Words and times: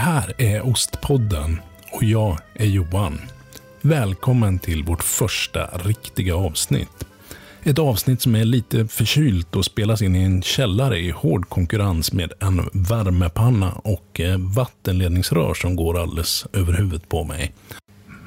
här 0.00 0.32
är 0.38 0.66
Ostpodden 0.66 1.60
och 1.92 2.04
jag 2.04 2.38
är 2.54 2.66
Johan. 2.66 3.20
Välkommen 3.80 4.58
till 4.58 4.84
vårt 4.84 5.02
första 5.02 5.66
riktiga 5.66 6.36
avsnitt. 6.36 7.06
Ett 7.62 7.78
avsnitt 7.78 8.22
som 8.22 8.34
är 8.34 8.44
lite 8.44 8.86
förkylt 8.86 9.56
och 9.56 9.64
spelas 9.64 10.02
in 10.02 10.16
i 10.16 10.22
en 10.22 10.42
källare 10.42 10.98
i 10.98 11.10
hård 11.10 11.48
konkurrens 11.48 12.12
med 12.12 12.32
en 12.40 12.70
värmepanna 12.72 13.72
och 13.72 14.20
eh, 14.20 14.38
vattenledningsrör 14.38 15.54
som 15.54 15.76
går 15.76 15.98
alldeles 15.98 16.46
över 16.52 16.72
huvudet 16.72 17.08
på 17.08 17.24
mig. 17.24 17.52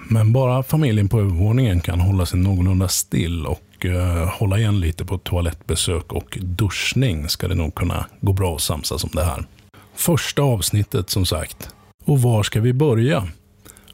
Men 0.09 0.33
bara 0.33 0.63
familjen 0.63 1.09
på 1.09 1.19
övervåningen 1.19 1.81
kan 1.81 1.99
hålla 1.99 2.25
sig 2.25 2.39
någorlunda 2.39 2.87
still 2.87 3.45
och 3.45 3.85
eh, 3.85 4.29
hålla 4.29 4.59
igen 4.59 4.79
lite 4.79 5.05
på 5.05 5.17
toalettbesök 5.17 6.13
och 6.13 6.37
duschning 6.41 7.29
ska 7.29 7.47
det 7.47 7.55
nog 7.55 7.75
kunna 7.75 8.05
gå 8.21 8.33
bra 8.33 8.55
att 8.55 8.61
samsas 8.61 9.03
om 9.03 9.09
det 9.13 9.23
här. 9.23 9.45
Första 9.95 10.41
avsnittet 10.41 11.09
som 11.09 11.25
sagt. 11.25 11.69
Och 12.05 12.21
var 12.21 12.43
ska 12.43 12.61
vi 12.61 12.73
börja? 12.73 13.27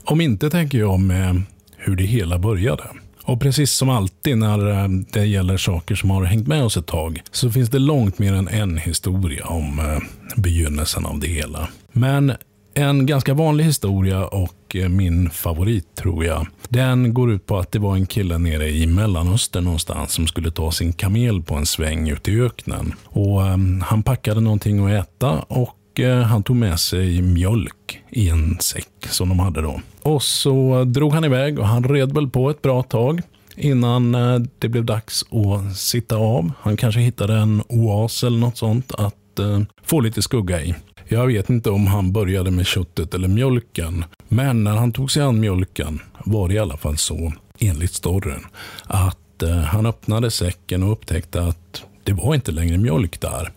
Om 0.04 0.22
inte 0.22 0.50
tänker 0.50 0.78
jag 0.78 1.00
med 1.00 1.30
eh, 1.30 1.42
hur 1.78 1.96
det 1.96 2.04
hela 2.04 2.40
började. 2.40 2.84
Och 3.24 3.42
precis 3.42 3.72
som 3.72 3.90
alltid 3.90 4.38
när 4.38 4.70
eh, 4.70 4.88
det 5.14 5.26
gäller 5.26 5.58
saker 5.58 5.96
som 5.96 6.10
har 6.10 6.24
hängt 6.24 6.48
med 6.48 6.64
oss 6.64 6.78
ett 6.78 6.88
tag 6.88 7.22
så 7.32 7.52
finns 7.52 7.70
det 7.70 7.80
långt 7.80 8.20
mer 8.20 8.34
än 8.34 8.48
en 8.48 8.78
historia 8.78 9.46
om 9.46 9.80
eh, 9.80 9.98
begynnelsen 10.42 11.06
av 11.06 11.20
det 11.20 11.28
hela. 11.28 11.68
Men 11.92 12.34
en 12.74 13.06
ganska 13.06 13.34
vanlig 13.34 13.64
historia 13.64 14.26
och 14.26 14.76
min 14.90 15.30
favorit 15.30 15.96
tror 15.96 16.26
jag. 16.26 16.48
Den 16.70 17.14
går 17.14 17.32
ut 17.32 17.46
på 17.46 17.58
att 17.58 17.72
det 17.72 17.80
var 17.80 17.96
en 17.96 18.06
kille 18.06 18.38
nere 18.38 18.70
i 18.70 18.88
Mellanöstern 18.88 19.64
någonstans 19.64 20.12
som 20.12 20.28
skulle 20.28 20.52
ta 20.52 20.72
sin 20.72 20.94
kamel 20.94 21.42
på 21.42 21.56
en 21.56 21.66
sväng 21.66 22.10
ute 22.10 22.32
i 22.32 22.42
öknen. 22.42 22.94
Och 23.04 23.42
um, 23.42 23.82
Han 23.82 24.04
packade 24.04 24.42
någonting 24.42 24.86
att 24.86 25.06
äta 25.06 25.40
och 25.40 25.79
Eh, 25.96 26.22
han 26.22 26.44
tog 26.44 26.56
med 26.56 26.80
sig 26.80 27.22
mjölk 27.22 28.02
i 28.10 28.30
en 28.30 28.58
säck 28.60 29.08
som 29.10 29.30
de 29.30 29.40
hade 29.40 29.62
då. 29.62 29.82
Och 30.02 30.24
så 30.24 30.84
drog 30.84 31.14
han 31.14 31.24
iväg 31.24 31.60
och 31.60 31.68
han 31.68 31.84
red 31.84 32.14
väl 32.14 32.30
på 32.30 32.50
ett 32.50 32.62
bra 32.62 32.84
tag 32.84 33.22
innan 33.56 34.16
eh, 34.16 34.40
det 34.60 34.70
blev 34.70 34.86
dags 34.86 35.24
att 35.24 35.78
sitta 35.78 36.16
av. 36.16 36.52
Han 36.62 36.78
kanske 36.78 37.02
hittade 37.02 37.34
en 37.34 37.64
oas 37.70 38.24
eller 38.24 38.38
något 38.38 38.58
sånt 38.58 38.92
att 38.98 39.40
eh, 39.40 39.62
få 39.84 40.00
lite 40.00 40.22
skugga 40.22 40.62
i. 40.62 40.76
Jag 41.08 41.28
vet 41.28 41.50
inte 41.50 41.70
om 41.70 41.88
han 41.88 42.12
började 42.12 42.52
med 42.52 42.66
köttet 42.66 43.14
eller 43.14 43.28
mjölken, 43.28 44.06
men 44.28 44.64
när 44.64 44.76
han 44.76 44.92
tog 44.92 45.12
sig 45.12 45.24
an 45.24 45.40
mjölken 45.40 46.00
var 46.26 46.48
det 46.48 46.54
i 46.54 46.60
alla 46.60 46.78
fall 46.78 46.98
så, 46.98 47.34
enligt 47.60 47.94
storyn, 47.94 48.46
att 48.84 49.44
han 49.66 49.86
öppnade 49.86 50.32
säcken 50.32 50.84
och 50.84 50.92
upptäckte 50.92 51.42
att 51.42 51.84
det 52.04 52.14
var 52.14 52.36
inte 52.36 52.52
längre 52.52 52.78
mjölk 52.78 53.22
där, 53.22 53.52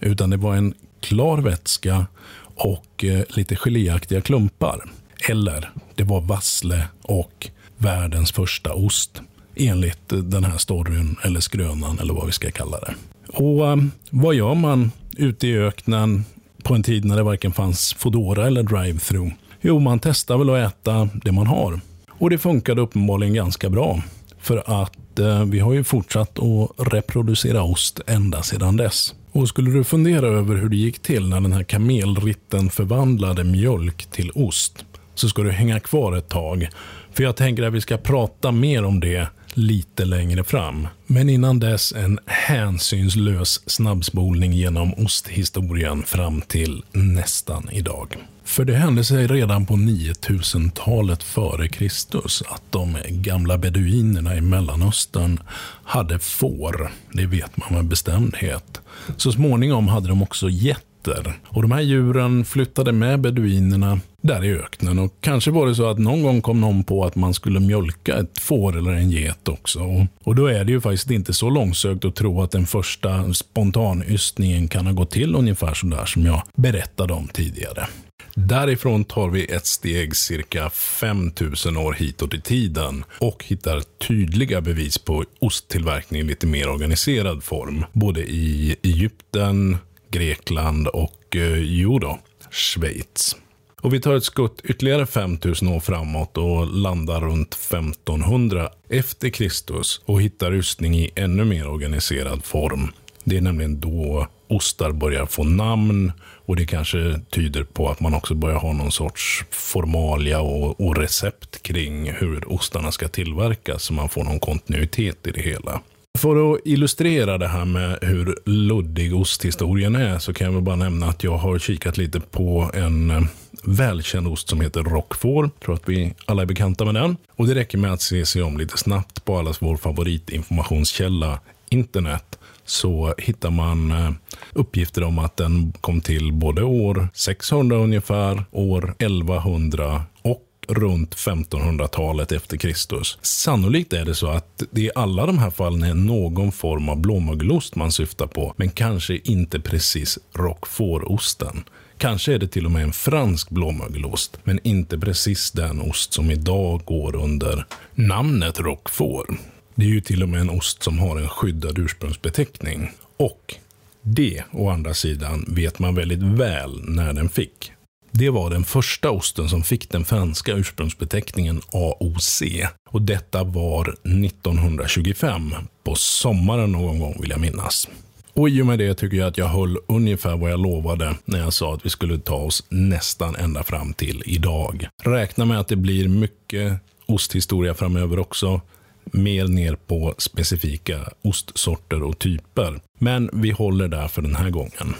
utan 0.00 0.30
det 0.30 0.36
var 0.36 0.56
en 0.56 0.74
klar 1.00 1.38
vätska 1.38 2.06
och 2.54 3.04
eh, 3.04 3.22
lite 3.28 3.56
geléaktiga 3.56 4.20
klumpar. 4.20 4.84
Eller 5.28 5.70
det 5.94 6.04
var 6.04 6.20
vassle 6.20 6.84
och 7.02 7.50
världens 7.76 8.32
första 8.32 8.74
ost 8.74 9.22
enligt 9.56 10.08
den 10.08 10.44
här 10.44 10.58
storyn 10.58 11.16
eller 11.22 11.40
skrönan 11.40 11.98
eller 11.98 12.14
vad 12.14 12.26
vi 12.26 12.32
ska 12.32 12.50
kalla 12.50 12.80
det. 12.80 12.94
Och 13.32 13.68
eh, 13.68 13.76
Vad 14.10 14.34
gör 14.34 14.54
man 14.54 14.92
ute 15.16 15.46
i 15.48 15.58
öknen 15.58 16.24
på 16.62 16.74
en 16.74 16.82
tid 16.82 17.04
när 17.04 17.16
det 17.16 17.22
varken 17.22 17.52
fanns 17.52 17.94
Fodora 17.94 18.46
eller 18.46 18.62
drive-through? 18.62 19.32
Jo, 19.60 19.78
man 19.78 19.98
testar 19.98 20.38
väl 20.38 20.50
att 20.50 20.72
äta 20.72 21.08
det 21.24 21.32
man 21.32 21.46
har. 21.46 21.80
Och 22.10 22.30
det 22.30 22.38
funkade 22.38 22.80
uppenbarligen 22.80 23.34
ganska 23.34 23.70
bra. 23.70 24.02
För 24.40 24.82
att 24.82 25.18
eh, 25.18 25.44
vi 25.44 25.58
har 25.58 25.72
ju 25.72 25.84
fortsatt 25.84 26.38
att 26.38 26.92
reproducera 26.92 27.62
ost 27.62 28.00
ända 28.06 28.42
sedan 28.42 28.76
dess. 28.76 29.14
Och 29.32 29.48
skulle 29.48 29.70
du 29.70 29.84
fundera 29.84 30.26
över 30.26 30.56
hur 30.56 30.68
det 30.68 30.76
gick 30.76 31.02
till 31.02 31.28
när 31.28 31.40
den 31.40 31.52
här 31.52 31.62
kamelritten 31.62 32.70
förvandlade 32.70 33.44
mjölk 33.44 34.06
till 34.10 34.30
ost, 34.34 34.84
så 35.14 35.28
ska 35.28 35.42
du 35.42 35.50
hänga 35.50 35.80
kvar 35.80 36.16
ett 36.16 36.28
tag. 36.28 36.68
För 37.12 37.22
jag 37.22 37.36
tänker 37.36 37.62
att 37.62 37.72
vi 37.72 37.80
ska 37.80 37.96
prata 37.96 38.52
mer 38.52 38.84
om 38.84 39.00
det 39.00 39.28
lite 39.54 40.04
längre 40.04 40.44
fram. 40.44 40.88
Men 41.06 41.28
innan 41.28 41.58
dess 41.58 41.92
en 41.92 42.18
hänsynslös 42.26 43.70
snabbspolning 43.70 44.52
genom 44.52 44.94
osthistorien 44.94 46.02
fram 46.02 46.40
till 46.40 46.82
nästan 46.92 47.68
idag. 47.72 48.16
För 48.44 48.64
det 48.64 48.74
hände 48.74 49.04
sig 49.04 49.26
redan 49.26 49.66
på 49.66 49.74
9000-talet 49.74 51.22
före 51.22 51.68
Kristus 51.68 52.42
att 52.48 52.62
de 52.70 52.96
gamla 53.08 53.58
beduinerna 53.58 54.36
i 54.36 54.40
Mellanöstern 54.40 55.40
hade 55.84 56.18
får. 56.18 56.92
Det 57.12 57.26
vet 57.26 57.56
man 57.56 57.74
med 57.74 57.84
bestämdhet. 57.84 58.79
Så 59.16 59.32
småningom 59.32 59.88
hade 59.88 60.08
de 60.08 60.22
också 60.22 60.48
getter. 60.48 61.40
Och 61.48 61.62
de 61.62 61.70
här 61.72 61.80
djuren 61.80 62.44
flyttade 62.44 62.92
med 62.92 63.20
beduinerna 63.20 64.00
där 64.20 64.44
i 64.44 64.52
öknen. 64.52 64.98
Och 64.98 65.14
kanske 65.20 65.50
var 65.50 65.66
det 65.66 65.74
så 65.74 65.90
att 65.90 65.98
någon 65.98 66.22
gång 66.22 66.42
kom 66.42 66.60
någon 66.60 66.84
på 66.84 67.04
att 67.04 67.16
man 67.16 67.34
skulle 67.34 67.60
mjölka 67.60 68.18
ett 68.18 68.38
får 68.38 68.78
eller 68.78 68.92
en 68.92 69.10
get 69.10 69.48
också. 69.48 70.06
Och 70.24 70.34
då 70.34 70.46
är 70.46 70.64
det 70.64 70.72
ju 70.72 70.80
faktiskt 70.80 71.10
inte 71.10 71.32
så 71.32 71.50
långsökt 71.50 72.04
att 72.04 72.16
tro 72.16 72.42
att 72.42 72.50
den 72.50 72.66
första 72.66 73.34
spontanystningen 73.34 74.68
kan 74.68 74.86
ha 74.86 74.92
gått 74.92 75.10
till 75.10 75.34
ungefär 75.34 75.74
så 75.74 75.86
där 75.86 76.04
som 76.04 76.26
jag 76.26 76.42
berättade 76.56 77.12
om 77.12 77.28
tidigare. 77.28 77.86
Därifrån 78.34 79.04
tar 79.04 79.28
vi 79.28 79.44
ett 79.44 79.66
steg 79.66 80.16
cirka 80.16 80.70
5000 80.70 81.76
år 81.76 81.92
hitåt 81.92 82.34
i 82.34 82.40
tiden 82.40 83.04
och 83.18 83.44
hittar 83.44 83.80
tydliga 83.80 84.60
bevis 84.60 84.98
på 84.98 85.24
osttillverkning 85.38 86.20
i 86.20 86.24
lite 86.24 86.46
mer 86.46 86.68
organiserad 86.68 87.44
form. 87.44 87.84
Både 87.92 88.20
i 88.20 88.76
Egypten, 88.82 89.78
Grekland 90.10 90.88
och 90.88 91.36
eh, 91.36 91.58
jo 91.58 91.98
då, 91.98 92.18
Schweiz. 92.50 93.36
Och 93.82 93.94
vi 93.94 94.00
tar 94.00 94.14
ett 94.14 94.24
skutt 94.24 94.60
ytterligare 94.64 95.06
5000 95.06 95.68
år 95.68 95.80
framåt 95.80 96.36
och 96.36 96.66
landar 96.66 97.20
runt 97.20 97.54
1500 97.54 98.68
efter 98.88 99.30
Kristus 99.30 100.00
och 100.04 100.22
hittar 100.22 100.50
rustning 100.50 100.94
i 100.94 101.10
ännu 101.14 101.44
mer 101.44 101.68
organiserad 101.68 102.44
form. 102.44 102.92
Det 103.24 103.36
är 103.36 103.40
nämligen 103.40 103.80
då 103.80 104.26
ostar 104.48 104.92
börjar 104.92 105.26
få 105.26 105.44
namn 105.44 106.12
och 106.46 106.56
det 106.56 106.66
kanske 106.66 107.20
tyder 107.30 107.64
på 107.64 107.88
att 107.88 108.00
man 108.00 108.14
också 108.14 108.34
börjar 108.34 108.58
ha 108.58 108.72
någon 108.72 108.92
sorts 108.92 109.44
formalia 109.50 110.40
och, 110.40 110.80
och 110.80 110.96
recept 110.96 111.62
kring 111.62 112.12
hur 112.12 112.52
ostarna 112.52 112.92
ska 112.92 113.08
tillverkas 113.08 113.82
så 113.82 113.92
man 113.92 114.08
får 114.08 114.24
någon 114.24 114.40
kontinuitet 114.40 115.26
i 115.26 115.30
det 115.30 115.40
hela. 115.40 115.80
För 116.18 116.54
att 116.54 116.60
illustrera 116.64 117.38
det 117.38 117.48
här 117.48 117.64
med 117.64 117.98
hur 118.02 118.38
luddig 118.44 119.16
osthistorien 119.16 119.94
är 119.94 120.18
så 120.18 120.32
kan 120.32 120.44
jag 120.44 120.54
väl 120.54 120.62
bara 120.62 120.76
nämna 120.76 121.06
att 121.06 121.24
jag 121.24 121.36
har 121.36 121.58
kikat 121.58 121.98
lite 121.98 122.20
på 122.20 122.70
en 122.74 123.28
välkänd 123.64 124.28
ost 124.28 124.48
som 124.48 124.60
heter 124.60 124.82
Roquefort. 124.82 125.50
Jag 125.54 125.64
tror 125.64 125.74
att 125.74 125.88
vi 125.88 126.14
alla 126.26 126.42
är 126.42 126.46
bekanta 126.46 126.84
med 126.84 126.94
den. 126.94 127.16
Och 127.36 127.46
det 127.46 127.54
räcker 127.54 127.78
med 127.78 127.92
att 127.92 128.02
se 128.02 128.26
sig 128.26 128.42
om 128.42 128.58
lite 128.58 128.78
snabbt 128.78 129.24
på 129.24 129.38
allas 129.38 129.62
vår 129.62 129.76
favoritinformationskälla 129.76 131.40
internet 131.68 132.38
så 132.64 133.14
hittar 133.18 133.50
man 133.50 133.92
eh, 133.92 134.10
uppgifter 134.52 135.02
om 135.02 135.18
att 135.18 135.36
den 135.36 135.72
kom 135.80 136.00
till 136.00 136.32
både 136.32 136.62
år 136.62 137.08
600 137.14 137.76
ungefär, 137.76 138.44
år 138.50 138.94
1100 138.98 140.02
och 140.22 140.46
runt 140.68 141.14
1500-talet 141.14 142.32
efter 142.32 142.56
Kristus. 142.56 143.18
Sannolikt 143.22 143.92
är 143.92 144.04
det 144.04 144.14
så 144.14 144.30
att 144.30 144.62
det 144.70 144.80
i 144.80 144.90
alla 144.94 145.26
de 145.26 145.38
här 145.38 145.50
fallen 145.50 145.82
är 145.82 145.94
någon 145.94 146.52
form 146.52 146.88
av 146.88 147.00
blåmögelost 147.00 147.76
man 147.76 147.92
syftar 147.92 148.26
på, 148.26 148.54
men 148.56 148.70
kanske 148.70 149.16
inte 149.24 149.60
precis 149.60 150.18
Rockfårosten. 150.32 151.64
Kanske 152.00 152.34
är 152.34 152.38
det 152.38 152.48
till 152.48 152.64
och 152.64 152.70
med 152.70 152.82
en 152.82 152.92
fransk 152.92 153.50
blåmögelost, 153.50 154.38
men 154.44 154.60
inte 154.62 154.98
precis 154.98 155.50
den 155.50 155.80
ost 155.80 156.12
som 156.12 156.30
idag 156.30 156.82
går 156.84 157.16
under 157.16 157.64
namnet 157.94 158.60
Roquefort. 158.60 159.26
Det 159.74 159.84
är 159.84 159.88
ju 159.88 160.00
till 160.00 160.22
och 160.22 160.28
med 160.28 160.40
en 160.40 160.50
ost 160.50 160.82
som 160.82 160.98
har 160.98 161.18
en 161.18 161.28
skyddad 161.28 161.78
ursprungsbeteckning. 161.78 162.90
Och 163.16 163.54
det, 164.02 164.44
å 164.52 164.68
andra 164.68 164.94
sidan, 164.94 165.44
vet 165.48 165.78
man 165.78 165.94
väldigt 165.94 166.22
väl 166.22 166.80
när 166.84 167.12
den 167.12 167.28
fick. 167.28 167.72
Det 168.10 168.30
var 168.30 168.50
den 168.50 168.64
första 168.64 169.10
osten 169.10 169.48
som 169.48 169.62
fick 169.62 169.90
den 169.90 170.04
franska 170.04 170.52
ursprungsbeteckningen 170.52 171.60
AOC. 171.72 172.42
Och 172.90 173.02
detta 173.02 173.44
var 173.44 173.88
1925, 173.88 175.54
på 175.84 175.94
sommaren 175.94 176.72
någon 176.72 176.98
gång 176.98 177.18
vill 177.20 177.30
jag 177.30 177.40
minnas. 177.40 177.88
Och 178.34 178.48
i 178.48 178.62
och 178.62 178.66
med 178.66 178.78
det 178.78 178.94
tycker 178.94 179.16
jag 179.16 179.28
att 179.28 179.38
jag 179.38 179.46
höll 179.46 179.76
ungefär 179.86 180.36
vad 180.36 180.50
jag 180.50 180.60
lovade 180.60 181.14
när 181.24 181.38
jag 181.38 181.52
sa 181.52 181.74
att 181.74 181.86
vi 181.86 181.90
skulle 181.90 182.18
ta 182.18 182.36
oss 182.36 182.64
nästan 182.68 183.36
ända 183.36 183.62
fram 183.62 183.92
till 183.92 184.22
idag. 184.26 184.88
Räkna 185.02 185.44
med 185.44 185.60
att 185.60 185.68
det 185.68 185.76
blir 185.76 186.08
mycket 186.08 186.80
osthistoria 187.06 187.74
framöver 187.74 188.18
också. 188.18 188.60
Mer 189.04 189.46
ner 189.46 189.76
på 189.86 190.14
specifika 190.18 191.00
ostsorter 191.22 192.02
och 192.02 192.18
typer. 192.18 192.80
Men 192.98 193.30
vi 193.32 193.50
håller 193.50 193.88
där 193.88 194.08
för 194.08 194.22
den 194.22 194.34
här 194.34 194.50
gången. 194.50 194.94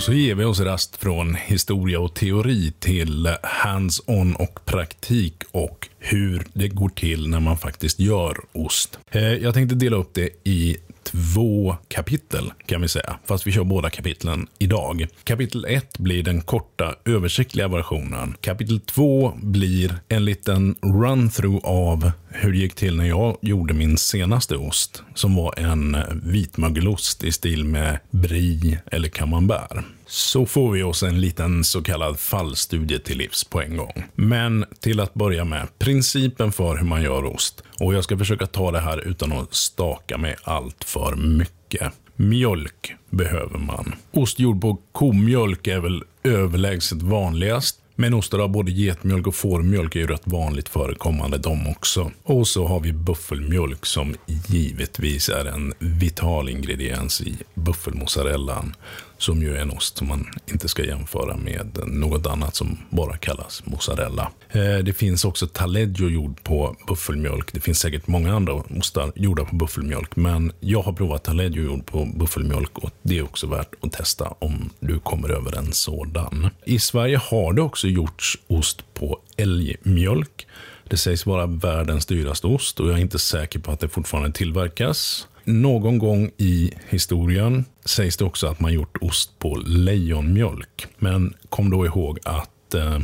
Och 0.00 0.04
så 0.04 0.12
ger 0.12 0.34
vi 0.34 0.44
oss 0.44 0.60
rast 0.60 0.96
från 0.96 1.34
historia 1.34 2.00
och 2.00 2.14
teori 2.14 2.72
till 2.78 3.28
hands-on 3.42 4.34
och 4.34 4.64
praktik 4.64 5.34
och 5.50 5.88
hur 5.98 6.42
det 6.52 6.68
går 6.68 6.88
till 6.88 7.28
när 7.28 7.40
man 7.40 7.58
faktiskt 7.58 8.00
gör 8.00 8.36
ost. 8.52 8.98
Eh, 9.10 9.22
jag 9.22 9.54
tänkte 9.54 9.74
dela 9.74 9.96
upp 9.96 10.14
det 10.14 10.30
i 10.44 10.76
två 11.02 11.76
kapitel 11.88 12.52
kan 12.66 12.80
vi 12.80 12.88
säga, 12.88 13.18
fast 13.26 13.46
vi 13.46 13.52
kör 13.52 13.64
båda 13.64 13.90
kapitlen 13.90 14.46
idag. 14.58 15.06
Kapitel 15.24 15.64
1 15.64 15.98
blir 15.98 16.22
den 16.22 16.40
korta 16.40 16.94
översiktliga 17.04 17.68
versionen. 17.68 18.34
Kapitel 18.40 18.80
2 18.80 19.32
blir 19.36 19.94
en 20.08 20.24
liten 20.24 20.74
run-through 20.74 21.64
av 21.64 22.12
hur 22.30 22.52
det 22.52 22.58
gick 22.58 22.74
till 22.74 22.96
när 22.96 23.08
jag 23.08 23.36
gjorde 23.40 23.74
min 23.74 23.98
senaste 23.98 24.56
ost, 24.56 25.02
som 25.14 25.36
var 25.36 25.58
en 25.58 25.96
vitmögelost 26.22 27.24
i 27.24 27.32
stil 27.32 27.64
med 27.64 27.98
brie 28.10 28.80
eller 28.86 29.08
camembert 29.08 29.84
så 30.10 30.46
får 30.46 30.72
vi 30.72 30.82
oss 30.82 31.02
en 31.02 31.20
liten 31.20 31.64
så 31.64 31.82
kallad 31.82 32.18
fallstudie 32.18 32.98
till 32.98 33.18
livs 33.18 33.44
på 33.44 33.60
en 33.62 33.76
gång. 33.76 34.04
Men 34.14 34.64
till 34.80 35.00
att 35.00 35.14
börja 35.14 35.44
med, 35.44 35.78
principen 35.78 36.52
för 36.52 36.76
hur 36.76 36.84
man 36.84 37.02
gör 37.02 37.24
ost. 37.24 37.62
Och 37.80 37.94
jag 37.94 38.04
ska 38.04 38.18
försöka 38.18 38.46
ta 38.46 38.70
det 38.70 38.80
här 38.80 39.08
utan 39.08 39.32
att 39.32 39.54
staka 39.54 40.18
mig 40.18 40.36
allt 40.42 40.84
för 40.84 41.16
mycket. 41.16 41.92
Mjölk 42.16 42.94
behöver 43.10 43.58
man. 43.58 43.94
Ost 44.12 44.38
gjord 44.38 44.60
på 44.60 44.78
komjölk 44.92 45.66
är 45.66 45.80
väl 45.80 46.04
överlägset 46.22 47.02
vanligast. 47.02 47.79
Men 48.00 48.14
ostar 48.14 48.38
av 48.38 48.48
både 48.48 48.70
getmjölk 48.72 49.26
och 49.26 49.34
fårmjölk 49.34 49.96
är 49.96 50.00
ju 50.00 50.06
rätt 50.06 50.22
vanligt 50.24 50.68
förekommande 50.68 51.38
de 51.38 51.68
också. 51.68 52.10
Och 52.22 52.48
så 52.48 52.66
har 52.66 52.80
vi 52.80 52.92
buffelmjölk 52.92 53.86
som 53.86 54.14
givetvis 54.26 55.28
är 55.28 55.44
en 55.44 55.74
vital 55.78 56.48
ingrediens 56.48 57.20
i 57.20 57.36
buffelmozzarellan. 57.54 58.74
Som 59.20 59.42
ju 59.42 59.56
är 59.56 59.60
en 59.60 59.70
ost 59.70 59.98
som 59.98 60.08
man 60.08 60.26
inte 60.46 60.68
ska 60.68 60.84
jämföra 60.84 61.36
med 61.36 61.78
något 61.86 62.26
annat 62.26 62.54
som 62.54 62.78
bara 62.90 63.16
kallas 63.16 63.62
mozzarella. 63.66 64.30
Eh, 64.48 64.78
det 64.78 64.92
finns 64.92 65.24
också 65.24 65.46
taleggio 65.46 66.08
gjord 66.08 66.42
på 66.42 66.76
buffelmjölk. 66.86 67.52
Det 67.52 67.60
finns 67.60 67.78
säkert 67.78 68.06
många 68.06 68.34
andra 68.34 68.54
ostar 68.54 69.12
gjorda 69.14 69.44
på 69.44 69.56
buffelmjölk. 69.56 70.16
Men 70.16 70.52
jag 70.60 70.82
har 70.82 70.92
provat 70.92 71.24
taleggio 71.24 71.64
gjord 71.64 71.86
på 71.86 72.04
buffelmjölk 72.04 72.78
och 72.78 72.90
det 73.02 73.18
är 73.18 73.22
också 73.22 73.46
värt 73.46 73.74
att 73.80 73.92
testa 73.92 74.34
om 74.38 74.70
du 74.80 74.98
kommer 74.98 75.28
över 75.28 75.58
en 75.58 75.72
sådan. 75.72 76.50
I 76.64 76.78
Sverige 76.78 77.16
har 77.16 77.52
det 77.52 77.62
också 77.62 77.88
gjorts 77.88 78.38
ost 78.46 78.94
på 78.94 79.20
älgmjölk. 79.36 80.46
Det 80.84 80.96
sägs 80.96 81.26
vara 81.26 81.46
världens 81.46 82.06
dyraste 82.06 82.46
ost 82.46 82.80
och 82.80 82.88
jag 82.88 82.96
är 82.96 83.00
inte 83.00 83.18
säker 83.18 83.58
på 83.58 83.72
att 83.72 83.80
det 83.80 83.88
fortfarande 83.88 84.32
tillverkas. 84.32 85.28
Någon 85.44 85.98
gång 85.98 86.30
i 86.36 86.72
historien 86.88 87.64
sägs 87.84 88.16
det 88.16 88.24
också 88.24 88.46
att 88.46 88.60
man 88.60 88.72
gjort 88.72 88.98
ost 89.00 89.38
på 89.38 89.56
lejonmjölk. 89.66 90.86
Men 90.98 91.34
kom 91.48 91.70
då 91.70 91.86
ihåg 91.86 92.18
att 92.24 92.74
eh, 92.74 92.98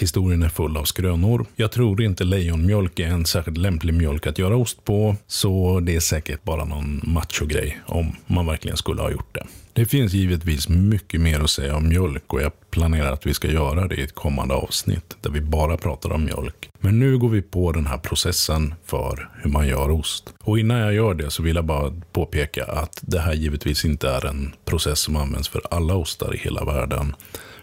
Historien 0.00 0.42
är 0.42 0.48
full 0.48 0.76
av 0.76 0.84
skrönor. 0.84 1.46
Jag 1.56 1.72
tror 1.72 2.02
inte 2.02 2.24
lejonmjölk 2.24 2.98
är 2.98 3.06
en 3.06 3.26
särskilt 3.26 3.58
lämplig 3.58 3.94
mjölk 3.94 4.26
att 4.26 4.38
göra 4.38 4.56
ost 4.56 4.84
på, 4.84 5.16
så 5.26 5.80
det 5.80 5.96
är 5.96 6.00
säkert 6.00 6.44
bara 6.44 6.64
någon 6.64 7.00
macho-grej 7.04 7.78
om 7.86 8.16
man 8.26 8.46
verkligen 8.46 8.76
skulle 8.76 9.02
ha 9.02 9.10
gjort 9.10 9.34
det. 9.34 9.46
Det 9.72 9.86
finns 9.86 10.12
givetvis 10.12 10.68
mycket 10.68 11.20
mer 11.20 11.40
att 11.40 11.50
säga 11.50 11.76
om 11.76 11.88
mjölk 11.88 12.32
och 12.32 12.42
jag 12.42 12.52
planerar 12.70 13.12
att 13.12 13.26
vi 13.26 13.34
ska 13.34 13.50
göra 13.50 13.88
det 13.88 13.94
i 13.94 14.02
ett 14.02 14.14
kommande 14.14 14.54
avsnitt 14.54 15.16
där 15.20 15.30
vi 15.30 15.40
bara 15.40 15.76
pratar 15.76 16.12
om 16.12 16.24
mjölk. 16.24 16.70
Men 16.80 16.98
nu 16.98 17.18
går 17.18 17.28
vi 17.28 17.42
på 17.42 17.72
den 17.72 17.86
här 17.86 17.98
processen 17.98 18.74
för 18.86 19.28
hur 19.42 19.50
man 19.50 19.68
gör 19.68 19.90
ost. 19.90 20.34
Och 20.40 20.58
innan 20.58 20.78
jag 20.78 20.94
gör 20.94 21.14
det 21.14 21.30
så 21.30 21.42
vill 21.42 21.56
jag 21.56 21.64
bara 21.64 21.92
påpeka 22.12 22.64
att 22.64 22.98
det 23.02 23.20
här 23.20 23.34
givetvis 23.34 23.84
inte 23.84 24.08
är 24.08 24.26
en 24.26 24.52
process 24.64 25.00
som 25.00 25.16
används 25.16 25.48
för 25.48 25.62
alla 25.70 25.94
ostar 25.94 26.34
i 26.34 26.38
hela 26.38 26.64
världen. 26.64 27.14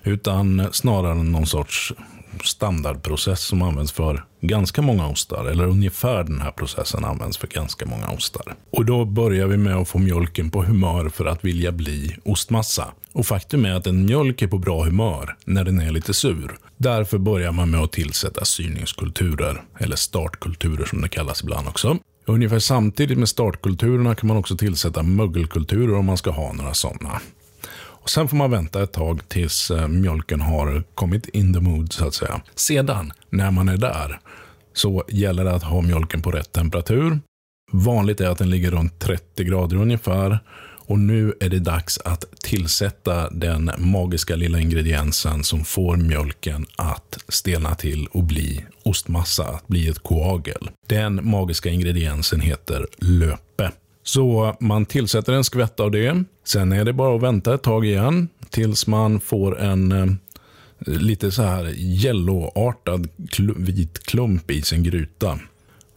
Utan 0.03 0.67
snarare 0.71 1.23
någon 1.23 1.45
sorts 1.45 1.93
standardprocess 2.43 3.41
som 3.41 3.61
används 3.61 3.91
för 3.91 4.25
ganska 4.41 4.81
många 4.81 5.07
ostar. 5.07 5.45
Eller 5.45 5.67
ungefär 5.67 6.23
den 6.23 6.41
här 6.41 6.51
processen 6.51 7.05
används 7.05 7.37
för 7.37 7.47
ganska 7.47 7.85
många 7.85 8.07
ostar. 8.07 8.55
Och 8.71 8.85
då 8.85 9.05
börjar 9.05 9.47
vi 9.47 9.57
med 9.57 9.75
att 9.75 9.87
få 9.87 9.99
mjölken 9.99 10.51
på 10.51 10.63
humör 10.63 11.09
för 11.09 11.25
att 11.25 11.45
vilja 11.45 11.71
bli 11.71 12.17
ostmassa. 12.25 12.87
Och 13.13 13.25
faktum 13.25 13.65
är 13.65 13.73
att 13.73 13.87
en 13.87 14.05
mjölk 14.05 14.41
är 14.41 14.47
på 14.47 14.57
bra 14.57 14.83
humör 14.83 15.35
när 15.45 15.63
den 15.63 15.79
är 15.79 15.91
lite 15.91 16.13
sur. 16.13 16.57
Därför 16.77 17.17
börjar 17.17 17.51
man 17.51 17.71
med 17.71 17.79
att 17.79 17.91
tillsätta 17.91 18.45
syrningskulturer, 18.45 19.63
eller 19.79 19.95
startkulturer 19.95 20.85
som 20.85 21.01
det 21.01 21.09
kallas 21.09 21.43
ibland 21.43 21.67
också. 21.67 21.97
Ungefär 22.27 22.59
samtidigt 22.59 23.17
med 23.17 23.29
startkulturerna 23.29 24.15
kan 24.15 24.27
man 24.27 24.37
också 24.37 24.57
tillsätta 24.57 25.03
mögelkulturer 25.03 25.95
om 25.95 26.05
man 26.05 26.17
ska 26.17 26.31
ha 26.31 26.53
några 26.53 26.73
sådana. 26.73 27.21
Och 28.05 28.09
sen 28.09 28.27
får 28.27 28.37
man 28.37 28.51
vänta 28.51 28.83
ett 28.83 28.91
tag 28.91 29.29
tills 29.29 29.71
eh, 29.71 29.87
mjölken 29.87 30.41
har 30.41 30.83
kommit 30.95 31.27
in 31.27 31.53
the 31.53 31.59
mood 31.59 31.93
så 31.93 32.07
att 32.07 32.13
säga. 32.13 32.41
Sedan, 32.55 33.13
när 33.29 33.51
man 33.51 33.69
är 33.69 33.77
där, 33.77 34.19
så 34.73 35.03
gäller 35.07 35.43
det 35.43 35.51
att 35.51 35.63
ha 35.63 35.81
mjölken 35.81 36.21
på 36.21 36.31
rätt 36.31 36.51
temperatur. 36.51 37.19
Vanligt 37.71 38.21
är 38.21 38.29
att 38.29 38.37
den 38.37 38.49
ligger 38.49 38.71
runt 38.71 38.99
30 38.99 39.43
grader 39.43 39.77
ungefär. 39.77 40.39
Och 40.87 40.99
nu 40.99 41.33
är 41.39 41.49
det 41.49 41.59
dags 41.59 41.97
att 41.97 42.25
tillsätta 42.39 43.29
den 43.29 43.71
magiska 43.77 44.35
lilla 44.35 44.59
ingrediensen 44.59 45.43
som 45.43 45.65
får 45.65 45.97
mjölken 45.97 46.65
att 46.75 47.17
stelna 47.27 47.75
till 47.75 48.07
och 48.07 48.23
bli 48.23 48.65
ostmassa, 48.83 49.43
att 49.43 49.67
bli 49.67 49.87
ett 49.87 50.03
koagel. 50.03 50.69
Den 50.87 51.29
magiska 51.29 51.69
ingrediensen 51.69 52.39
heter 52.39 52.87
löpe. 52.97 53.71
Så 54.07 54.55
man 54.59 54.85
tillsätter 54.85 55.33
en 55.33 55.43
skvätt 55.43 55.79
av 55.79 55.91
det. 55.91 56.23
Sen 56.43 56.71
är 56.71 56.85
det 56.85 56.93
bara 56.93 57.15
att 57.15 57.21
vänta 57.21 57.53
ett 57.53 57.63
tag 57.63 57.85
igen 57.85 58.29
tills 58.49 58.87
man 58.87 59.19
får 59.19 59.59
en 59.59 59.91
eh, 59.91 60.05
lite 60.87 61.31
så 61.31 61.43
här 61.43 61.73
yellowartad 61.77 63.07
kl 63.31 63.51
vit 63.57 63.99
klump 63.99 64.51
i 64.51 64.61
sin 64.61 64.83
gryta. 64.83 65.39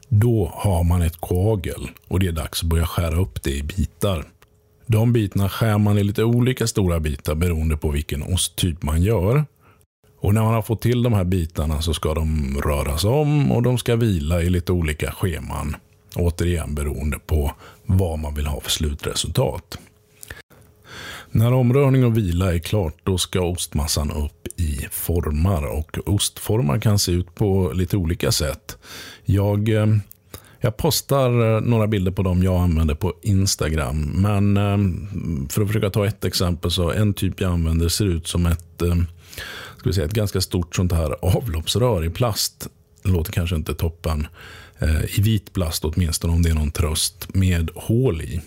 Då 0.08 0.52
har 0.54 0.84
man 0.84 1.02
ett 1.02 1.20
koagel 1.20 1.88
och 2.08 2.20
det 2.20 2.26
är 2.26 2.32
dags 2.32 2.62
att 2.62 2.68
börja 2.68 2.86
skära 2.86 3.20
upp 3.20 3.42
det 3.42 3.50
i 3.50 3.62
bitar. 3.62 4.24
De 4.86 5.12
bitarna 5.12 5.48
skär 5.48 5.78
man 5.78 5.98
i 5.98 6.04
lite 6.04 6.24
olika 6.24 6.66
stora 6.66 7.00
bitar 7.00 7.34
beroende 7.34 7.76
på 7.76 7.90
vilken 7.90 8.22
osttyp 8.22 8.82
man 8.82 9.02
gör. 9.02 9.44
Och 10.20 10.34
när 10.34 10.42
man 10.42 10.54
har 10.54 10.62
fått 10.62 10.80
till 10.80 11.02
de 11.02 11.12
här 11.12 11.24
bitarna 11.24 11.82
så 11.82 11.94
ska 11.94 12.14
de 12.14 12.56
röras 12.64 13.04
om 13.04 13.52
och 13.52 13.62
de 13.62 13.78
ska 13.78 13.96
vila 13.96 14.42
i 14.42 14.50
lite 14.50 14.72
olika 14.72 15.12
scheman. 15.12 15.76
Återigen 16.16 16.74
beroende 16.74 17.18
på 17.18 17.52
vad 17.86 18.18
man 18.18 18.34
vill 18.34 18.46
ha 18.46 18.60
för 18.60 18.70
slutresultat. 18.70 19.78
När 21.30 21.52
omrörning 21.52 22.04
och 22.04 22.16
vila 22.16 22.54
är 22.54 22.58
klart, 22.58 22.94
då 23.04 23.18
ska 23.18 23.40
ostmassan 23.40 24.10
upp 24.10 24.46
i 24.56 24.88
formar. 24.90 25.66
Och 25.66 25.98
ostformar 26.06 26.78
kan 26.78 26.98
se 26.98 27.12
ut 27.12 27.34
på 27.34 27.72
lite 27.74 27.96
olika 27.96 28.32
sätt. 28.32 28.78
Jag, 29.24 29.68
eh, 29.68 29.86
jag 30.60 30.76
postar 30.76 31.56
eh, 31.56 31.60
några 31.60 31.86
bilder 31.86 32.12
på 32.12 32.22
dem 32.22 32.42
jag 32.42 32.60
använder 32.60 32.94
på 32.94 33.14
Instagram. 33.22 34.02
Men 34.02 34.56
eh, 34.56 34.78
för 35.48 35.62
att 35.62 35.68
försöka 35.68 35.90
ta 35.90 36.06
ett 36.06 36.24
exempel, 36.24 36.70
så 36.70 36.90
en 36.90 37.14
typ 37.14 37.40
jag 37.40 37.52
använder 37.52 37.88
ser 37.88 38.06
ut 38.06 38.26
som 38.26 38.46
ett, 38.46 38.82
ska 39.76 39.88
vi 39.88 39.92
säga, 39.92 40.06
ett 40.06 40.12
ganska 40.12 40.40
stort 40.40 40.76
sånt 40.76 40.92
här 40.92 41.36
avloppsrör 41.36 42.04
i 42.04 42.10
plast. 42.10 42.68
Det 43.02 43.10
låter 43.10 43.32
kanske 43.32 43.56
inte 43.56 43.74
toppen. 43.74 44.26
Eh, 44.78 45.18
I 45.18 45.22
vit 45.22 45.52
plast 45.52 45.84
åtminstone 45.84 46.32
om 46.32 46.42
det 46.42 46.50
är 46.50 46.54
någon 46.54 46.70
tröst 46.70 47.34
med 47.34 47.70
hål 47.74 48.22
i. 48.22 48.40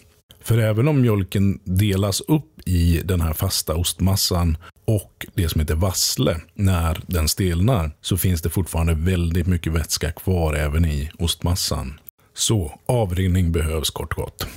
För 0.44 0.58
även 0.58 0.88
om 0.88 1.02
mjölken 1.02 1.60
delas 1.64 2.22
upp 2.22 2.68
i 2.68 3.02
den 3.06 3.22
här 3.22 3.34
fasta 3.34 3.76
ostmassan 3.76 4.58
och 4.86 5.26
det 5.34 5.50
som 5.50 5.62
heter 5.62 5.76
vassle 5.76 6.42
när 6.54 7.02
den 7.08 7.30
stelnar 7.30 7.92
så 8.02 8.18
finns 8.18 8.42
det 8.42 8.50
fortfarande 8.50 8.94
väldigt 8.94 9.48
mycket 9.48 9.74
vätska 9.74 10.12
kvar 10.12 10.54
även 10.54 10.86
i 10.86 11.12
ostmassan. 11.20 12.00
Så 12.34 12.80
avrinning 12.86 13.52
behövs 13.52 13.90
kort 13.90 14.14
och 14.14 14.24
gott. 14.24 14.48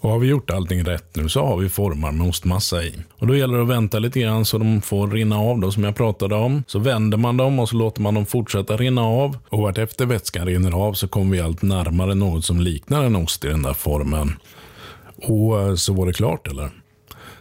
Och 0.00 0.10
har 0.10 0.18
vi 0.18 0.26
gjort 0.26 0.50
allting 0.50 0.84
rätt 0.84 1.16
nu 1.16 1.28
så 1.28 1.46
har 1.46 1.56
vi 1.56 1.68
formar 1.68 2.12
med 2.12 2.28
ostmassa 2.28 2.82
i. 2.82 2.94
Och 3.18 3.26
Då 3.26 3.36
gäller 3.36 3.56
det 3.56 3.62
att 3.62 3.68
vänta 3.68 3.98
lite 3.98 4.20
grann 4.20 4.44
så 4.44 4.58
de 4.58 4.80
får 4.80 5.08
rinna 5.08 5.38
av 5.38 5.60
då, 5.60 5.70
som 5.70 5.84
jag 5.84 5.96
pratade 5.96 6.34
om. 6.34 6.64
Så 6.66 6.78
vänder 6.78 7.18
man 7.18 7.36
dem 7.36 7.58
och 7.58 7.68
så 7.68 7.76
låter 7.76 8.02
man 8.02 8.14
dem 8.14 8.26
fortsätta 8.26 8.76
rinna 8.76 9.02
av. 9.02 9.38
Och 9.48 9.62
vartefter 9.62 10.06
vätskan 10.06 10.46
rinner 10.46 10.72
av 10.72 10.92
så 10.92 11.08
kommer 11.08 11.36
vi 11.36 11.40
allt 11.40 11.62
närmare 11.62 12.14
något 12.14 12.44
som 12.44 12.60
liknar 12.60 13.04
en 13.04 13.16
ost 13.16 13.44
i 13.44 13.48
den 13.48 13.62
där 13.62 13.74
formen. 13.74 14.36
Och 15.16 15.60
eh, 15.60 15.74
så 15.74 15.92
var 15.92 16.06
det 16.06 16.12
klart 16.12 16.48
eller? 16.48 16.70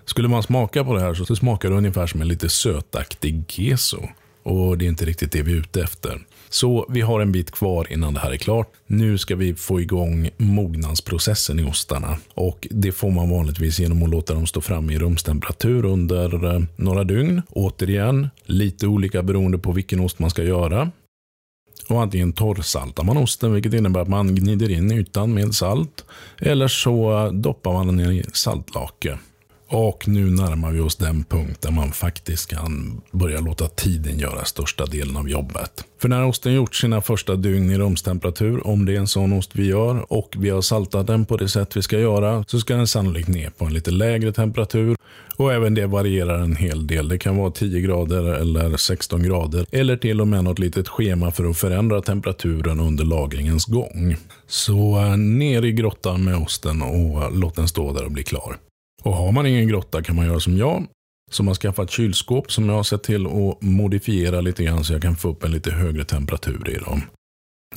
Skulle 0.05 0.27
man 0.27 0.43
smaka 0.43 0.83
på 0.83 0.93
det 0.93 1.01
här 1.01 1.13
så 1.13 1.35
smakar 1.35 1.69
det 1.69 1.75
ungefär 1.75 2.07
som 2.07 2.21
en 2.21 2.27
lite 2.27 2.49
sötaktig 2.49 3.43
keso. 3.47 4.07
Och 4.43 4.77
det 4.77 4.85
är 4.85 4.89
inte 4.89 5.05
riktigt 5.05 5.31
det 5.31 5.41
vi 5.41 5.51
är 5.51 5.55
ute 5.55 5.81
efter. 5.81 6.19
Så 6.49 6.85
vi 6.89 7.01
har 7.01 7.19
en 7.19 7.31
bit 7.31 7.51
kvar 7.51 7.87
innan 7.89 8.13
det 8.13 8.19
här 8.19 8.31
är 8.31 8.37
klart. 8.37 8.71
Nu 8.87 9.17
ska 9.17 9.35
vi 9.35 9.55
få 9.55 9.81
igång 9.81 10.29
mognadsprocessen 10.37 11.59
i 11.59 11.63
ostarna. 11.63 12.17
Och 12.33 12.67
det 12.71 12.91
får 12.91 13.11
man 13.11 13.29
vanligtvis 13.29 13.79
genom 13.79 14.03
att 14.03 14.09
låta 14.09 14.33
dem 14.33 14.47
stå 14.47 14.61
framme 14.61 14.93
i 14.93 14.99
rumstemperatur 14.99 15.85
under 15.85 16.55
eh, 16.55 16.61
några 16.75 17.03
dygn. 17.03 17.41
Återigen, 17.49 18.29
lite 18.45 18.87
olika 18.87 19.23
beroende 19.23 19.57
på 19.57 19.71
vilken 19.71 19.99
ost 19.99 20.19
man 20.19 20.29
ska 20.29 20.43
göra. 20.43 20.91
Och 21.87 22.01
antingen 22.01 22.33
torrsaltar 22.33 23.03
man 23.03 23.17
osten, 23.17 23.53
vilket 23.53 23.73
innebär 23.73 24.01
att 24.01 24.07
man 24.07 24.35
gnider 24.35 24.71
in 24.71 24.91
ytan 24.91 25.33
med 25.33 25.55
salt. 25.55 26.05
Eller 26.39 26.67
så 26.67 27.25
eh, 27.25 27.31
doppar 27.31 27.73
man 27.73 27.87
den 27.87 27.99
i 27.99 28.23
saltlake. 28.33 29.17
Och 29.69 30.07
nu 30.07 30.29
närmar 30.29 30.71
vi 30.71 30.79
oss 30.79 30.95
den 30.95 31.23
punkt 31.23 31.61
där 31.61 31.71
man 31.71 31.91
faktiskt 31.91 32.49
kan 32.49 33.01
börja 33.11 33.39
låta 33.39 33.67
tiden 33.67 34.19
göra 34.19 34.45
största 34.45 34.85
delen 34.85 35.17
av 35.17 35.29
jobbet. 35.29 35.85
För 36.01 36.09
när 36.09 36.25
osten 36.25 36.53
gjort 36.53 36.75
sina 36.75 37.01
första 37.01 37.35
dygn 37.35 37.71
i 37.71 37.77
rumstemperatur, 37.77 38.67
om 38.67 38.85
det 38.85 38.95
är 38.95 38.99
en 38.99 39.07
sån 39.07 39.33
ost 39.33 39.51
vi 39.53 39.65
gör, 39.65 40.13
och 40.13 40.35
vi 40.37 40.49
har 40.49 40.61
saltat 40.61 41.07
den 41.07 41.25
på 41.25 41.37
det 41.37 41.49
sätt 41.49 41.77
vi 41.77 41.81
ska 41.81 41.99
göra, 41.99 42.43
så 42.47 42.59
ska 42.59 42.75
den 42.75 42.87
sannolikt 42.87 43.27
ner 43.27 43.49
på 43.49 43.65
en 43.65 43.73
lite 43.73 43.91
lägre 43.91 44.33
temperatur. 44.33 44.97
Och 45.37 45.53
även 45.53 45.73
det 45.73 45.87
varierar 45.87 46.39
en 46.39 46.55
hel 46.55 46.87
del. 46.87 47.07
Det 47.07 47.17
kan 47.17 47.37
vara 47.37 47.51
10 47.51 47.81
grader 47.81 48.23
eller 48.23 48.77
16 48.77 49.23
grader, 49.23 49.65
eller 49.71 49.97
till 49.97 50.21
och 50.21 50.27
med 50.27 50.43
något 50.43 50.59
litet 50.59 50.87
schema 50.87 51.31
för 51.31 51.49
att 51.49 51.57
förändra 51.57 52.01
temperaturen 52.01 52.79
under 52.79 53.05
lagringens 53.05 53.65
gång. 53.65 54.15
Så 54.47 54.99
eh, 54.99 55.17
ner 55.17 55.65
i 55.65 55.71
grottan 55.71 56.23
med 56.23 56.37
osten 56.37 56.81
och 56.81 57.23
eh, 57.23 57.31
låt 57.31 57.55
den 57.55 57.67
stå 57.67 57.93
där 57.93 58.05
och 58.05 58.11
bli 58.11 58.23
klar. 58.23 58.57
Och 59.03 59.13
har 59.13 59.31
man 59.31 59.45
ingen 59.45 59.67
grotta 59.67 60.03
kan 60.03 60.15
man 60.15 60.25
göra 60.25 60.39
som 60.39 60.57
jag. 60.57 60.87
Som 61.31 61.47
har 61.47 61.55
skaffat 61.55 61.91
kylskåp 61.91 62.51
som 62.51 62.69
jag 62.69 62.75
har 62.75 62.83
sett 62.83 63.03
till 63.03 63.25
att 63.25 63.61
modifiera 63.61 64.41
lite 64.41 64.63
grann 64.63 64.83
så 64.83 64.93
jag 64.93 65.01
kan 65.01 65.15
få 65.15 65.29
upp 65.29 65.43
en 65.43 65.51
lite 65.51 65.71
högre 65.71 66.05
temperatur 66.05 66.69
i 66.69 66.77
dem. 66.77 67.01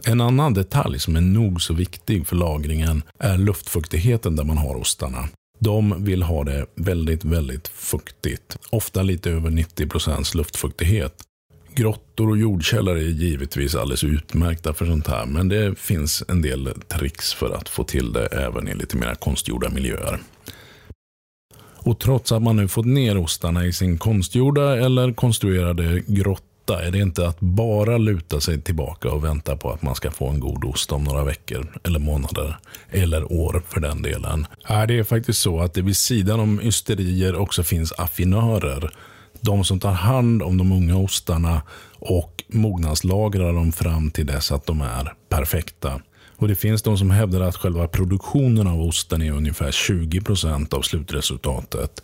En 0.04 0.20
annan 0.20 0.54
detalj 0.54 0.98
som 0.98 1.16
är 1.16 1.20
nog 1.20 1.62
så 1.62 1.74
viktig 1.74 2.26
för 2.26 2.36
lagringen 2.36 3.02
är 3.18 3.38
luftfuktigheten 3.38 4.36
där 4.36 4.44
man 4.44 4.58
har 4.58 4.74
ostarna. 4.74 5.28
De 5.58 6.04
vill 6.04 6.22
ha 6.22 6.44
det 6.44 6.66
väldigt, 6.74 7.24
väldigt 7.24 7.68
fuktigt. 7.68 8.56
Ofta 8.70 9.02
lite 9.02 9.30
över 9.30 9.50
90% 9.50 10.36
luftfuktighet. 10.36 11.14
Grottor 11.74 12.30
och 12.30 12.38
jordkällare 12.38 12.98
är 12.98 13.08
givetvis 13.08 13.74
alldeles 13.74 14.04
utmärkta 14.04 14.74
för 14.74 14.86
sånt 14.86 15.06
här, 15.06 15.26
men 15.26 15.48
det 15.48 15.78
finns 15.78 16.22
en 16.28 16.42
del 16.42 16.70
tricks 16.88 17.34
för 17.34 17.50
att 17.50 17.68
få 17.68 17.84
till 17.84 18.12
det 18.12 18.26
även 18.26 18.68
i 18.68 18.74
lite 18.74 18.96
mer 18.96 19.14
konstgjorda 19.14 19.70
miljöer. 19.70 20.18
Och 21.82 21.98
trots 21.98 22.32
att 22.32 22.42
man 22.42 22.56
nu 22.56 22.68
fått 22.68 22.86
ner 22.86 23.18
ostarna 23.18 23.66
i 23.66 23.72
sin 23.72 23.98
konstgjorda 23.98 24.76
eller 24.76 25.12
konstruerade 25.12 26.02
grotta 26.06 26.82
är 26.82 26.90
det 26.90 26.98
inte 26.98 27.26
att 27.26 27.40
bara 27.40 27.98
luta 27.98 28.40
sig 28.40 28.60
tillbaka 28.60 29.10
och 29.10 29.24
vänta 29.24 29.56
på 29.56 29.70
att 29.70 29.82
man 29.82 29.94
ska 29.94 30.10
få 30.10 30.28
en 30.28 30.40
god 30.40 30.64
ost 30.64 30.92
om 30.92 31.04
några 31.04 31.24
veckor 31.24 31.80
eller 31.84 31.98
månader 31.98 32.58
eller 32.90 33.32
år 33.32 33.62
för 33.68 33.80
den 33.80 34.02
delen. 34.02 34.46
Det 34.88 34.98
är 34.98 35.04
faktiskt 35.04 35.40
så 35.40 35.60
att 35.60 35.74
det 35.74 35.82
vid 35.82 35.96
sidan 35.96 36.40
om 36.40 36.60
ysterier 36.60 37.36
också 37.36 37.62
finns 37.62 37.92
affinörer. 37.92 38.94
De 39.40 39.64
som 39.64 39.80
tar 39.80 39.92
hand 39.92 40.42
om 40.42 40.58
de 40.58 40.72
unga 40.72 40.96
ostarna 40.96 41.62
och 41.98 42.44
mognadslagrar 42.48 43.52
dem 43.52 43.72
fram 43.72 44.10
till 44.10 44.26
dess 44.26 44.52
att 44.52 44.66
de 44.66 44.80
är 44.80 45.14
perfekta. 45.28 46.00
Och 46.40 46.48
Det 46.48 46.54
finns 46.54 46.82
de 46.82 46.98
som 46.98 47.10
hävdar 47.10 47.40
att 47.40 47.56
själva 47.56 47.88
produktionen 47.88 48.66
av 48.66 48.80
osten 48.80 49.22
är 49.22 49.32
ungefär 49.32 49.70
20 49.70 50.20
procent 50.20 50.72
av 50.72 50.82
slutresultatet. 50.82 52.02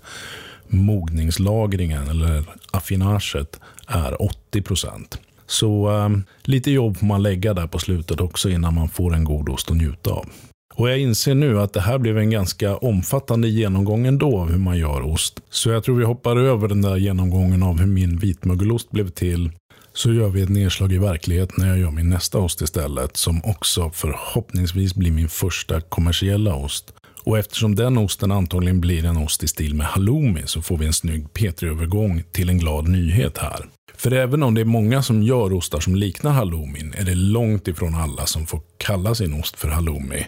Mogningslagringen, 0.69 2.09
eller 2.09 2.45
affinaget, 2.71 3.61
är 3.87 4.23
80 4.23 4.63
procent. 4.63 5.19
Så 5.47 5.89
um, 5.89 6.25
lite 6.43 6.71
jobb 6.71 6.97
får 6.97 7.07
man 7.07 7.23
lägga 7.23 7.55
där 7.55 7.67
på 7.67 7.79
slutet 7.79 8.21
också 8.21 8.51
innan 8.51 8.75
man 8.75 8.89
får 8.89 9.15
en 9.15 9.25
god 9.25 9.49
ost 9.49 9.71
att 9.71 9.77
njuta 9.77 10.11
av. 10.11 10.27
Och 10.75 10.91
Jag 10.91 10.99
inser 10.99 11.35
nu 11.35 11.61
att 11.61 11.73
det 11.73 11.81
här 11.81 11.99
blev 11.99 12.19
en 12.19 12.31
ganska 12.31 12.77
omfattande 12.77 13.49
genomgång 13.49 14.07
ändå 14.07 14.39
av 14.39 14.51
hur 14.51 14.59
man 14.59 14.79
gör 14.79 15.03
ost. 15.03 15.41
Så 15.51 15.71
jag 15.71 15.85
tror 15.85 15.97
vi 15.97 16.05
hoppar 16.05 16.37
över 16.37 16.69
den 16.69 16.83
där 16.83 16.97
genomgången 16.97 17.63
av 17.63 17.79
hur 17.79 17.87
min 17.87 18.17
vitmögelost 18.17 18.91
blev 18.91 19.11
till 19.11 19.51
så 19.97 20.13
gör 20.13 20.29
vi 20.29 20.43
ett 20.43 20.49
nedslag 20.49 20.93
i 20.93 20.99
verklighet 20.99 21.57
när 21.57 21.69
jag 21.69 21.79
gör 21.79 21.91
min 21.91 22.11
nästa 22.11 22.39
ost 22.39 22.61
istället, 22.61 23.17
som 23.17 23.45
också 23.45 23.91
förhoppningsvis 23.91 24.95
blir 24.95 25.11
min 25.11 25.29
första 25.29 25.81
kommersiella 25.81 26.55
ost. 26.55 26.93
Och 27.25 27.39
eftersom 27.39 27.75
den 27.75 27.99
osten 27.99 28.33
antagligen 28.33 28.81
blir 28.81 29.05
en 29.05 29.17
ost 29.17 29.43
i 29.43 29.49
stil 29.49 29.75
med 29.75 29.87
halloumi 29.87 30.43
så 30.45 30.63
får 30.63 30.79
vi 30.79 30.87
en 30.87 30.93
snygg 30.93 31.27
P3-övergång 31.35 32.23
till 32.33 32.49
en 32.49 32.59
glad 32.59 32.89
nyhet 32.89 33.39
här. 33.39 33.67
För 33.97 34.13
även 34.13 34.43
om 34.43 34.55
det 34.55 34.61
är 34.61 34.65
många 34.65 35.03
som 35.03 35.23
gör 35.23 35.53
ostar 35.53 35.81
som 35.81 35.95
liknar 35.95 36.33
halloumin 36.33 36.95
är 36.97 37.05
det 37.05 37.15
långt 37.15 37.69
ifrån 37.69 37.95
alla 37.95 38.27
som 38.27 38.47
får 38.47 38.61
kalla 38.79 39.15
sin 39.15 39.41
ost 39.41 39.57
för 39.57 39.69
halloumi. 39.69 40.27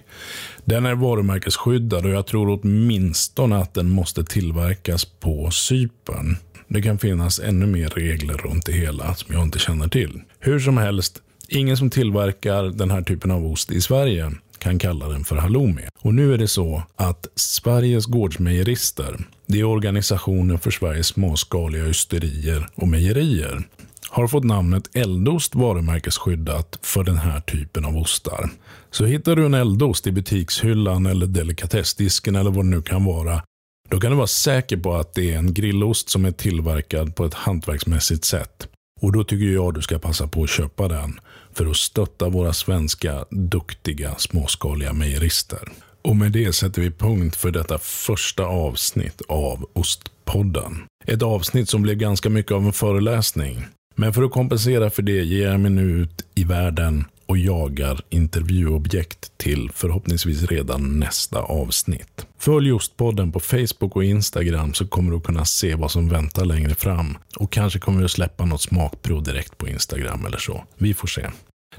Den 0.65 0.87
är 0.87 0.95
varumärkesskyddad 0.95 2.07
och 2.07 2.13
jag 2.13 2.27
tror 2.27 2.61
åtminstone 2.63 3.57
att 3.59 3.75
den 3.75 3.91
måste 3.91 4.25
tillverkas 4.25 5.05
på 5.05 5.51
Cypern. 5.51 6.37
Det 6.69 6.83
kan 6.83 6.99
finnas 6.99 7.39
ännu 7.41 7.67
mer 7.67 7.89
regler 7.89 8.35
runt 8.35 8.67
det 8.67 8.73
hela 8.73 9.15
som 9.15 9.35
jag 9.35 9.43
inte 9.43 9.59
känner 9.59 9.89
till. 9.89 10.21
Hur 10.39 10.61
som 10.61 10.79
helst, 10.79 11.23
ingen 11.49 11.77
som 11.77 11.91
tillverkar 11.91 12.63
den 12.63 12.91
här 12.91 13.03
typen 13.03 13.31
av 13.31 13.47
ost 13.47 13.73
i 13.73 13.81
Sverige 13.81 14.33
kan 14.59 14.79
kalla 14.79 15.09
den 15.09 15.25
för 15.25 15.37
halloumi. 15.37 15.83
Och 15.99 16.15
nu 16.15 16.35
är 16.35 16.39
det 16.39 16.49
så 16.49 16.83
att 16.97 17.27
Sveriges 17.35 18.07
gårdsmejerister, 18.07 19.19
det 19.47 19.61
är 19.61 19.65
organisationen 19.65 20.59
för 20.59 20.71
Sveriges 20.71 21.07
småskaliga 21.07 21.87
ysterier 21.87 22.69
och 22.75 22.89
mejerier, 22.89 23.63
har 24.11 24.29
fått 24.29 24.45
namnet 24.45 24.97
eldost 24.97 25.55
varumärkesskyddat 25.55 26.79
för 26.83 27.05
den 27.05 27.19
här 27.19 27.41
typen 27.41 27.85
av 27.85 27.97
ostar. 27.97 28.51
Så 28.91 29.05
hittar 29.05 29.37
du 29.37 29.47
en 29.47 29.55
eldost 29.55 30.07
i 30.07 30.13
butikshyllan 30.13 31.07
eller 31.07 31.27
delikatessdisken 31.27 32.37
eller 32.37 32.51
vad 32.51 32.65
det 32.65 32.71
nu 32.71 32.83
kan 32.83 33.05
vara 33.05 33.43
då 33.91 34.01
kan 34.01 34.11
du 34.11 34.17
vara 34.17 34.27
säker 34.27 34.77
på 34.77 34.95
att 34.95 35.15
det 35.15 35.33
är 35.33 35.39
en 35.39 35.55
grillost 35.55 36.11
som 36.11 36.25
är 36.25 36.31
tillverkad 36.31 37.17
på 37.17 37.25
ett 37.25 37.35
hantverksmässigt 37.35 38.25
sätt. 38.25 38.69
Och 39.01 39.13
då 39.13 39.25
tycker 39.25 39.47
jag 39.47 39.75
du 39.75 39.83
ska 39.83 39.99
passa 39.99 40.27
på 40.27 40.43
att 40.43 40.51
köpa 40.51 40.89
den 40.89 41.21
för 41.53 41.67
att 41.67 41.77
stötta 41.77 42.29
våra 42.29 42.53
svenska 42.53 43.25
duktiga 43.31 44.15
småskaliga 44.19 44.93
mejerister. 44.93 45.69
Och 46.03 46.17
med 46.17 46.33
det 46.33 46.53
sätter 46.53 46.83
vi 46.83 46.91
punkt 46.91 47.37
för 47.37 47.51
detta 47.51 47.79
första 47.79 48.45
avsnitt 48.45 49.23
av 49.29 49.67
Ostpodden. 49.73 50.85
Ett 51.07 51.23
avsnitt 51.23 51.69
som 51.69 51.83
blev 51.83 51.97
ganska 51.97 52.31
mycket 52.31 52.53
av 52.53 52.67
en 52.67 52.73
föreläsning. 52.73 53.67
Men 53.95 54.13
för 54.13 54.23
att 54.23 54.31
kompensera 54.31 54.91
för 54.91 55.03
det 55.03 55.25
ger 55.25 55.49
jag 55.49 55.61
mig 55.61 55.71
nu 55.71 55.83
ut 55.83 56.27
i 56.35 56.45
världen 56.45 57.05
och 57.29 57.39
jagar 57.39 58.01
intervjuobjekt 58.09 59.39
till 59.39 59.71
förhoppningsvis 59.75 60.43
redan 60.43 60.99
nästa 60.99 61.39
avsnitt. 61.39 62.27
Följ 62.39 62.73
Ostpodden 62.73 63.33
på 63.33 63.41
Facebook 63.41 63.97
och 63.97 64.05
Instagram 64.05 64.75
så 64.75 64.87
kommer 64.87 65.13
du 65.13 65.21
kunna 65.21 65.45
se 65.45 65.75
vad 65.75 65.91
som 65.91 66.09
väntar 66.09 66.45
längre 66.45 66.75
fram. 66.75 67.19
Och 67.37 67.53
kanske 67.53 67.79
kommer 67.79 67.99
vi 67.99 68.05
att 68.05 68.11
släppa 68.11 68.45
något 68.45 68.63
smakprov 68.63 69.23
direkt 69.23 69.59
på 69.59 69.69
Instagram 69.69 70.27
eller 70.27 70.39
så. 70.39 70.65
Vi 70.77 70.95
får 70.95 71.09
se. 71.09 71.31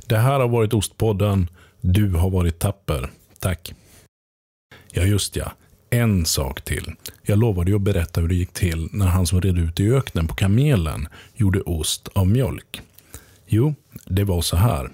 Det 0.08 0.18
här 0.18 0.40
har 0.40 0.48
varit 0.48 0.74
Ostpodden. 0.74 1.48
Du 1.82 2.12
har 2.12 2.30
varit 2.30 2.60
tapper. 2.60 3.10
Tack. 3.40 3.74
Ja, 4.92 5.02
just 5.02 5.36
ja. 5.36 5.52
En 5.90 6.26
sak 6.26 6.62
till. 6.62 6.96
Jag 7.24 7.40
lovade 7.40 7.72
ju 7.72 7.76
att 7.76 7.82
berätta 7.82 8.22
hur 8.22 8.28
det 8.28 8.36
gick 8.36 8.54
till 8.54 8.90
när 8.92 9.08
han 9.08 9.28
som 9.28 9.42
red 9.42 9.58
ut 9.58 9.80
i 9.80 9.92
öknen 9.92 10.28
på 10.28 10.36
kamelen 10.36 11.08
gjorde 11.36 11.62
ost 11.62 12.08
av 12.08 12.28
mjölk. 12.28 12.82
Jo, 13.48 13.76
det 14.06 14.24
var 14.24 14.42
så 14.42 14.58
här. 14.58 14.90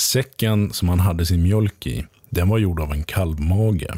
Säcken 0.00 0.72
som 0.72 0.88
han 0.88 1.00
hade 1.00 1.26
sin 1.26 1.42
mjölk 1.42 1.86
i, 1.86 2.06
den 2.30 2.48
var 2.48 2.58
gjord 2.58 2.80
av 2.80 2.92
en 2.92 3.04
kalvmage. 3.04 3.94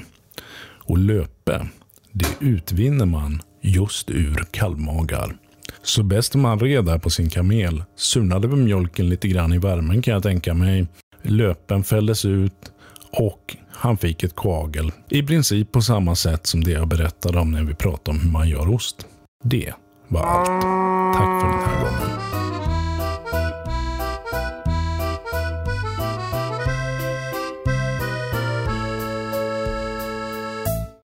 Och 0.64 0.98
löpe, 0.98 1.68
det 2.12 2.28
utvinner 2.40 3.06
man 3.06 3.42
just 3.60 4.10
ur 4.10 4.44
kalvmagar. 4.50 5.36
Så 5.82 6.02
bäst 6.02 6.34
man 6.34 6.58
red 6.58 6.84
där 6.84 6.98
på 6.98 7.10
sin 7.10 7.30
kamel 7.30 7.84
surnade 7.96 8.48
väl 8.48 8.58
mjölken 8.58 9.08
lite 9.08 9.28
grann 9.28 9.52
i 9.52 9.58
värmen 9.58 10.02
kan 10.02 10.14
jag 10.14 10.22
tänka 10.22 10.54
mig. 10.54 10.86
Löpen 11.22 11.84
fälldes 11.84 12.24
ut 12.24 12.72
och 13.12 13.56
han 13.70 13.96
fick 13.96 14.22
ett 14.22 14.36
koagel. 14.36 14.92
I 15.08 15.22
princip 15.22 15.72
på 15.72 15.82
samma 15.82 16.14
sätt 16.14 16.46
som 16.46 16.64
det 16.64 16.70
jag 16.70 16.88
berättade 16.88 17.38
om 17.38 17.50
när 17.50 17.62
vi 17.62 17.74
pratade 17.74 18.18
om 18.18 18.24
hur 18.24 18.30
man 18.30 18.48
gör 18.48 18.74
ost. 18.74 19.06
Det 19.44 19.72
var 20.08 20.22
allt. 20.22 20.62
Tack 21.14 21.42
för 21.42 21.48
den 21.48 21.68
här 21.68 21.84
gången. 21.84 22.41